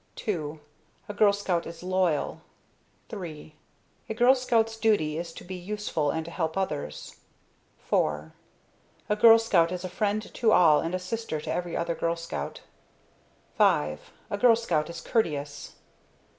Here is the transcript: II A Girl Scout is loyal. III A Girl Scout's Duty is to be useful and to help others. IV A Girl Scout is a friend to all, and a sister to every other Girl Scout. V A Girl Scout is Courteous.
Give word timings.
II 0.27 0.59
A 1.07 1.13
Girl 1.13 1.31
Scout 1.31 1.67
is 1.67 1.83
loyal. 1.83 2.41
III 3.13 3.55
A 4.09 4.15
Girl 4.15 4.33
Scout's 4.33 4.75
Duty 4.75 5.15
is 5.19 5.31
to 5.33 5.43
be 5.43 5.53
useful 5.53 6.09
and 6.09 6.25
to 6.25 6.31
help 6.31 6.57
others. 6.57 7.17
IV 7.87 8.31
A 9.09 9.15
Girl 9.15 9.37
Scout 9.37 9.71
is 9.71 9.83
a 9.83 9.89
friend 9.89 10.33
to 10.33 10.51
all, 10.51 10.79
and 10.79 10.95
a 10.95 10.99
sister 10.99 11.39
to 11.41 11.53
every 11.53 11.77
other 11.77 11.93
Girl 11.93 12.15
Scout. 12.15 12.61
V 13.59 13.63
A 13.63 14.37
Girl 14.39 14.55
Scout 14.55 14.89
is 14.89 15.01
Courteous. 15.01 15.75